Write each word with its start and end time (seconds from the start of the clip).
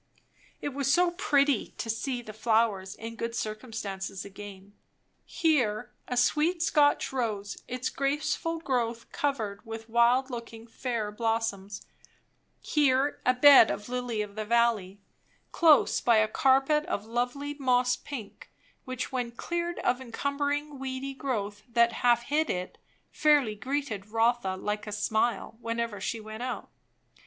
It 0.63 0.69
was 0.69 0.91
so 0.91 1.11
pretty 1.11 1.75
to 1.77 1.87
see 1.87 2.23
the 2.23 2.33
flowers 2.33 2.95
in 2.95 3.15
good 3.17 3.35
circumstances 3.35 4.25
again! 4.25 4.73
Here 5.27 5.91
a 6.07 6.17
sweet 6.17 6.63
Scotch 6.63 7.13
rose, 7.13 7.61
its 7.67 7.89
graceful 7.91 8.59
growth 8.61 9.11
covered 9.11 9.63
with 9.63 9.89
wild 9.91 10.31
looking, 10.31 10.65
fair 10.65 11.11
blossoms; 11.11 11.85
here 12.61 13.21
a 13.27 13.35
bed 13.35 13.69
of 13.69 13.89
lily 13.89 14.23
of 14.23 14.33
the 14.33 14.43
valley; 14.43 14.99
close 15.51 16.01
by 16.01 16.17
a 16.17 16.27
carpet 16.27 16.83
of 16.87 17.05
lovely 17.05 17.53
moss 17.59 17.95
pink, 17.95 18.49
which 18.85 19.11
when 19.11 19.29
cleared 19.29 19.77
of 19.81 20.01
encumbering 20.01 20.79
weedy 20.79 21.13
growth 21.13 21.61
that 21.71 21.91
half 22.01 22.23
hid 22.23 22.49
it, 22.49 22.79
fairly 23.11 23.53
greeted 23.53 24.07
Rotha 24.09 24.55
like 24.57 24.87
a 24.87 24.91
smile 24.91 25.57
whenever 25.61 26.01
she 26.01 26.19
went 26.19 26.41
out. 26.41 26.71